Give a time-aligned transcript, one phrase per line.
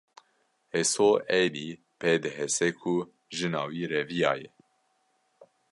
[0.73, 1.09] Heso
[1.41, 1.69] êdî
[1.99, 2.93] pê dihese ku
[3.37, 4.49] jina wî reviyaye